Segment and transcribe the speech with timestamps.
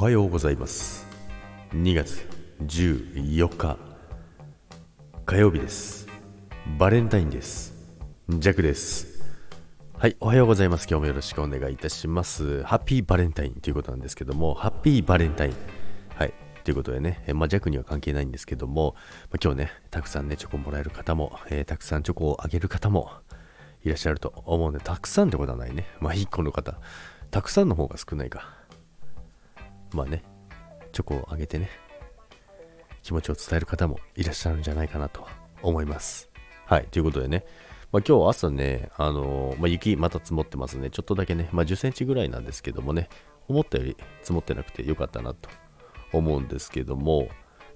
[0.00, 1.06] はようございます。
[1.74, 2.26] 2月
[2.62, 3.76] 14日
[5.26, 6.08] 火曜日です。
[6.78, 7.74] バレンタインです。
[8.30, 9.22] ジャクです。
[9.98, 10.86] はいおはようございます。
[10.88, 12.62] 今日もよろしくお願いいたします。
[12.62, 15.54] ハッピーバレンタインということなんですけどもハッピーバレンタイン。
[16.14, 16.32] はい
[16.64, 18.94] ということでね、えまあ、ジャックには関係ないんですけども、
[19.30, 23.10] まあ、今日ねたくさんねチョコもらえる方も、えー、たくさんチョコをあげる方も
[23.84, 25.84] いらっしゃると思うんでたくさんってことはないね。
[26.00, 26.80] まあ1個の方。
[27.30, 28.59] たくさんの方が少ないか。
[29.92, 30.22] まあね、
[30.92, 31.70] チョコをあげてね、
[33.02, 35.26] 気持ちを伝える方もいらっしゃるんじゃないかなと
[35.62, 36.30] 思います。
[36.66, 37.44] はい、ということでね、
[37.92, 40.90] まあ、今日朝ね、あのー、まあ、雪また積もってますね。
[40.90, 43.08] ちょっとだけね、まあ、10センチぐらいなんですけどもね、
[43.48, 45.50] 思ったより積もってなくてよかったなと
[46.12, 47.28] 思うんですけども、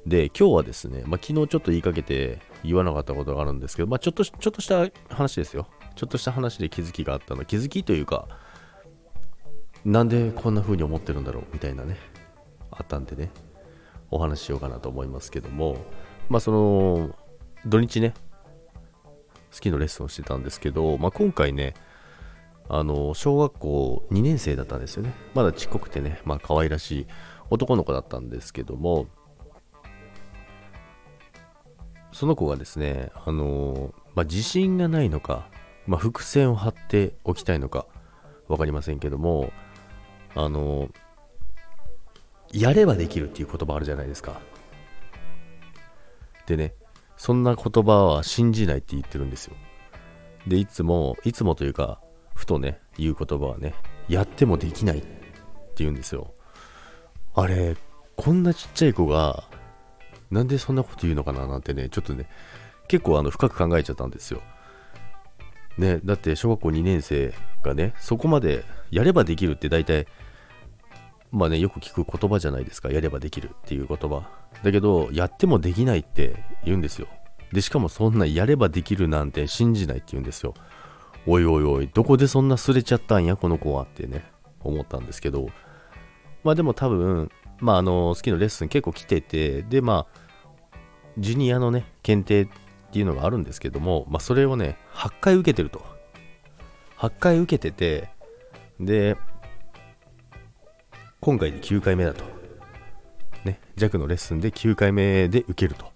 [0.06, 5.66] で、今日はですね、まあ、昨日ちょっと言いかけて言わなかったことがあるんですけど、まあ、ちょっと、ちょっとした話ですよ。
[5.96, 7.44] ちょっとした話で気づきがあったの。
[7.44, 8.28] 気づきというか、
[9.84, 11.98] なんでこんな風に思ってるんだろうみたいなね、
[12.70, 13.30] あったんでね、
[14.10, 15.76] お話ししようかなと思いますけども、
[16.28, 17.14] まあその、
[17.66, 18.14] 土日ね、
[19.52, 21.74] 好きのレッスンをしてたんですけど、まあ今回ね、
[22.68, 25.12] あの、小学校2年生だったんですよね。
[25.34, 27.06] まだちっこくてね、まあ可愛らしい
[27.50, 29.06] 男の子だったんですけども、
[32.12, 35.50] その子がですね、あの、まあ自信がないのか、
[35.86, 37.86] まあ伏線を張っておきたいのか、
[38.48, 39.52] わかりませんけども、
[40.34, 40.88] あの、
[42.52, 44.40] やればできるっていう言葉あるじゃないですか。
[46.46, 46.74] でね、
[47.16, 49.56] そんな言葉は信じないって言ってるんですよ。
[50.46, 52.00] で、いつも、いつもというか、
[52.34, 53.74] ふとね、言う言葉はね、
[54.08, 55.08] やってもできないって
[55.76, 56.34] 言うんですよ。
[57.34, 57.76] あれ、
[58.16, 59.48] こんなちっちゃい子が、
[60.30, 62.28] なんでそんなこと言うのかななんてね、ちょっとね、
[62.88, 64.42] 結構あの深く考えちゃったんですよ。
[65.78, 70.06] ね、だって小学校2年生がね、そこまでやればできるって大体
[71.34, 72.90] まあね、よく聞く言葉じゃないですか。
[72.90, 74.30] やればできるっていう言葉。
[74.62, 77.08] だけど、やってもできないって言うんですよ。
[77.52, 80.54] で、しかもそんなやればできるなんて信じないって言うんですよ。
[81.26, 84.24] おいおいおい、どこでそんなすれちゃったんや、この子はってね、
[84.60, 85.48] 思ったんですけど。
[86.44, 90.78] まあでも多分、まああの、好きのレッスン結構来てて、で、まあ、
[91.18, 92.48] ジュニアのね、検定っ
[92.92, 95.82] ていうのがあるんですけども、まあそれをね、8回受けてると。
[96.98, 98.10] 8回受けてて、
[98.78, 99.16] で、
[101.24, 102.22] 今回で9回目だと。
[103.44, 105.90] ね、弱のレッスンで9回目で受けると。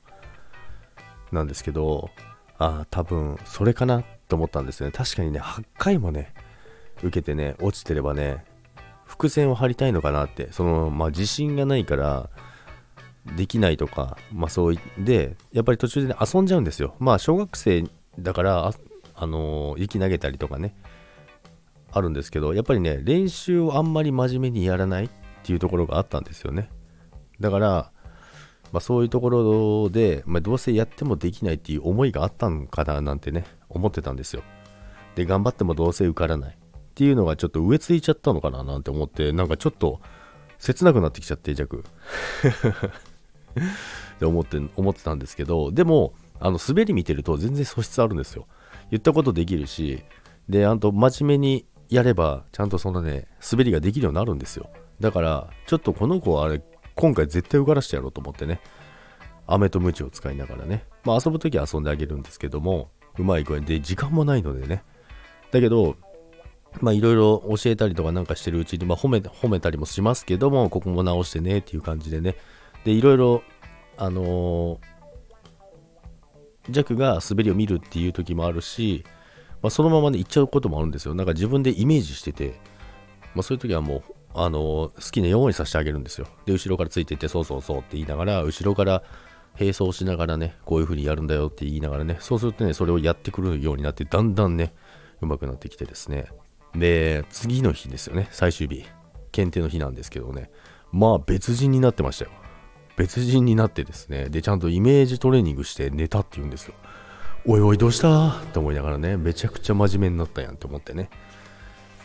[1.33, 2.09] なんですけど、
[2.57, 4.93] ああ、多分それかなと思ったんですよね。
[4.93, 6.33] 確かにね、8回もね、
[7.03, 8.43] 受けてね、落ちてればね、
[9.05, 12.31] 伏線を張りたいのかなって、その、まあ、自信がないから、
[13.37, 16.95] できないとか、まあそういで、やっぱり途中で、ね、遊んじゃうんですよ。
[17.01, 17.85] まあ小学生
[18.19, 18.73] だから、あ、
[19.15, 20.75] あのー、雪投げたりとかね、
[21.93, 25.11] あるんですけど、やっぱりね、練習をあんまり真面目にやらない
[25.43, 26.71] っていうところがあったんですよね。
[27.41, 27.93] だから、
[28.73, 34.43] まあ、そういうところで、まあ、どうせやってもできないっていう思いがあったんかななんてね、思ってたんですよ。
[35.15, 36.57] で、頑張ってもどうせ受からないっ
[36.95, 40.01] ていうのがちょっと植え付いちゃったのかななんて思って、なんかちょっと
[40.59, 41.79] 切なくなってきちゃって、弱。
[44.17, 48.47] って思って、思ってたんですけど、でも、あの、滑り見てると全然素質あるんですよ。
[48.91, 50.03] 言ったことできるし、
[50.49, 54.71] で、あと、真面目にやれば、ちゃんとそのね、滑りができるようになるんですよ。
[55.01, 56.63] だから、ちょっとこの子はあれ、
[56.95, 58.61] 今回絶対受からしてやろうと思ってね、
[59.47, 64.83] 飴とムチを使いながらね、まあ遊ぶときは遊んであげるんですけども、うまい声で、時間もないのでね。
[65.51, 65.97] だけど、
[66.81, 72.37] まあいろいろ教えたりとかなんかしてるうちに、まあ褒め、褒めたりもしますけども、ここも直してねっていう感じでね。
[72.85, 73.43] で、いろいろ、
[73.97, 74.79] あのー、
[76.71, 79.05] ジャックが滑りを見るっていう時もあるし、
[79.63, 81.15] まあ、そのままね、行っちゃうこともあるんですよ。
[81.15, 82.61] なんか自分でイメージしてて、
[83.35, 84.03] まあ、そういう時はもう、
[84.45, 86.27] あの好きなようにさせてあげるんですよ。
[86.47, 89.03] で、後ろからついていって、そうそうそうって言いながら、後ろから
[89.59, 94.75] 並走しながらね、こういう風にやるんだよって言いながらね、そうするとね、それをやってくるようになって、だんだんね、
[95.21, 96.27] 上手くなってきてですね。
[96.75, 98.85] で、次の日ですよね、最終日。
[99.33, 100.51] 検定の日なんですけどね、
[100.93, 102.31] まあ別人になってましたよ。
[102.97, 106.75] 別人になってですね、で、ちゃんとイメージトレーニングして寝たって言うんですよ。
[107.47, 108.31] おいおいどうした？
[108.31, 111.09] って思いながらね、めちゃくちゃ真面目になったやんって思ってね。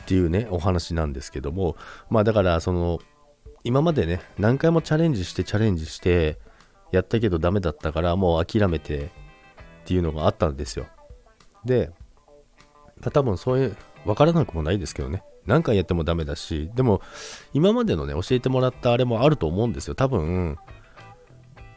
[0.03, 1.77] っていうね、お話なんですけども、
[2.09, 2.99] まあだから、その、
[3.63, 6.37] 今までね、何回もチャレンジしてチャレンジして、
[6.91, 9.09] やったけどダメだったから、もう諦めてっ
[9.85, 10.85] ていうのがあったんですよ。
[11.65, 11.91] で、
[13.11, 15.23] 多分そういう、わからなくもないですけどね。
[15.45, 17.01] 何回やってもダメだし、でも、
[17.53, 19.95] 今までのね、教えてもらったあれもあると思うんですよ。
[19.95, 20.57] 多分、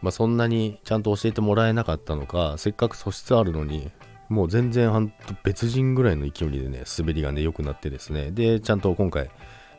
[0.03, 3.91] まあ、そんなにちゃんと教えてもらえなかったのか、せっかく素質あるのに、
[4.29, 5.13] もう全然
[5.43, 9.31] 別人ぐらいの勢いでね、滑りがね、良くなってですね、で、ちゃんと今回、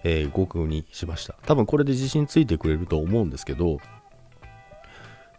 [0.04, 1.36] えー、合格にしました。
[1.46, 3.80] 多分これで自信ついてくれると思うんですけど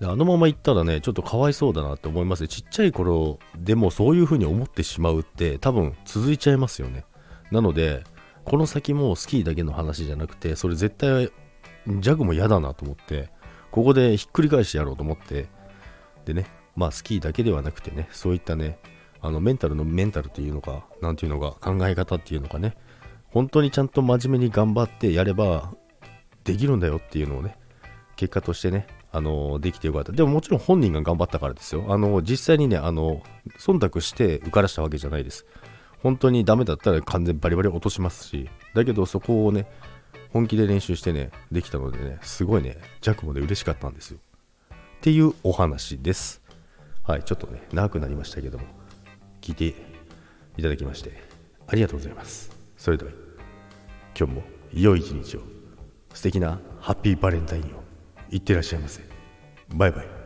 [0.01, 7.05] あのまま行ったらねちょっとかわいそうだなって思いますちっちゃい頃でもそういう風に思ってしまうって多分続いちゃいますよね。
[7.51, 8.05] なので
[8.45, 11.33] この先もスキーだけの話じゃなくてそれ絶対
[11.87, 13.31] ジャグも嫌だなと思って
[13.73, 15.49] ここでひっくり返してやろうと思って
[16.25, 16.47] でね
[16.77, 18.79] まあスキーだけではなくてねそういったね
[19.21, 22.77] あのメンタルのメンタルっていうのか何ていうのか考え方っていうのかね。
[23.31, 25.75] 本当にちゃんと真面目に頑張ってやれば
[26.45, 27.57] できるんだよっていうのをね
[28.17, 30.13] 結果としてねあのできてよかった。
[30.13, 31.85] でももちろん本人が頑張ったからですよ。
[31.89, 33.23] あの実際にねあの
[33.59, 35.47] 忖度して受からしたわけじゃないです。
[36.03, 39.67] 本当にダメだったら完全バリバリ落としますしだけどそこをね
[40.33, 44.19] 本気で練習してねできたのでねすごいね弱もで嬉しかったんですよ。
[44.73, 46.43] っていうお話です。
[47.03, 48.65] はいちょっとね長くなりましたけども。
[49.41, 49.75] 聞いて
[50.57, 51.13] いただきまして
[51.67, 52.51] ありがとうございます。
[52.77, 53.13] それでは
[54.19, 54.43] 今日も
[54.73, 55.43] 良い一日を。
[56.15, 57.83] 素敵なハッピーバレンタインを。
[58.31, 59.03] いってらっしゃいませ。
[59.69, 60.18] バイバイ。